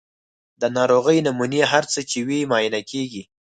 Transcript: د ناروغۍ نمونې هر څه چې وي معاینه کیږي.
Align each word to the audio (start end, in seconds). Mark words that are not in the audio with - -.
د 0.61 0.63
ناروغۍ 0.77 1.17
نمونې 1.27 1.61
هر 1.71 1.83
څه 1.91 1.99
چې 2.09 2.19
وي 2.27 2.39
معاینه 2.51 2.81
کیږي. 2.91 3.23